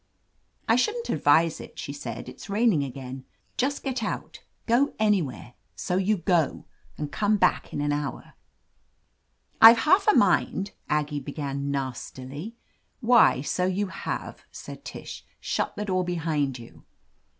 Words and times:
"I 0.67 0.77
shouldn't 0.77 1.11
advise 1.11 1.59
it," 1.61 1.77
she 1.77 1.93
said. 1.93 2.27
"It's 2.27 2.49
rain 2.49 2.73
ing 2.73 2.83
again. 2.83 3.23
Just 3.55 3.83
get 3.83 4.01
out— 4.01 4.39
^go 4.67 4.95
anywhere, 4.97 5.53
so 5.75 5.95
you 5.97 6.17
go. 6.17 6.65
And 6.97 7.11
come 7.11 7.37
back 7.37 7.71
in 7.71 7.81
an 7.81 7.91
hour." 7.91 8.33
"I've 9.61 9.77
half 9.77 10.07
a 10.07 10.15
mind 10.15 10.71
—"Aggie 10.89 11.19
began 11.19 11.69
nastily. 11.69 12.55
"Why, 12.99 13.41
so 13.43 13.67
you 13.67 13.89
have!" 13.89 14.43
said 14.51 14.83
Tish. 14.83 15.23
"Shut 15.39 15.75
the 15.75 15.85
door 15.85 16.03
behind 16.03 16.57
you." 16.57 16.83